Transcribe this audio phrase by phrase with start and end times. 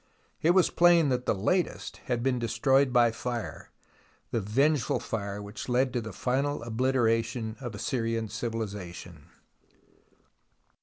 [0.41, 3.69] It was plain that the latest had been destroyed by fire,
[4.31, 9.29] the vengeful fire which led to the final oblitera tion of Assyrian civilization.